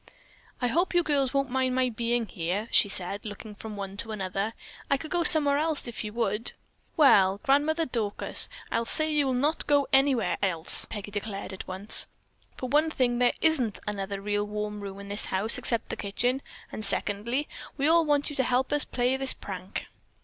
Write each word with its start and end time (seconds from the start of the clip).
"I 0.59 0.65
hope 0.65 0.95
you 0.95 1.03
girls 1.03 1.31
won't 1.31 1.51
mind 1.51 1.75
my 1.75 1.87
being 1.89 2.25
here," 2.25 2.67
she 2.71 2.89
said, 2.89 3.23
looking 3.23 3.53
from 3.53 3.75
one 3.77 3.97
to 3.97 4.11
another. 4.11 4.55
"I 4.89 4.97
could 4.97 5.11
go 5.11 5.21
somewhere 5.21 5.59
else, 5.59 5.87
if 5.87 6.03
you 6.03 6.11
would." 6.13 6.53
"Well, 6.97 7.39
Grandmother 7.43 7.85
Dorcas, 7.85 8.49
I'll 8.71 8.85
say 8.85 9.11
you'll 9.13 9.35
not 9.35 9.67
go 9.67 9.85
anywhere 9.93 10.39
else," 10.41 10.85
Peggy 10.85 11.11
declared 11.11 11.53
at 11.53 11.67
once. 11.67 12.07
"For 12.57 12.67
one 12.67 12.89
thing, 12.89 13.19
there 13.19 13.33
isn't 13.41 13.79
another 13.85 14.21
real 14.21 14.47
warm 14.47 14.81
room 14.81 14.99
in 14.99 15.07
this 15.07 15.25
house 15.25 15.59
except 15.59 15.89
the 15.89 15.95
kitchen, 15.95 16.41
and 16.71 16.83
secondly, 16.83 17.47
we 17.77 17.85
all 17.87 18.03
want 18.03 18.31
you 18.31 18.35
to 18.37 18.43
help 18.43 18.73
us 18.73 18.83
plan 18.83 19.19
this 19.19 19.35
prank." 19.35 19.85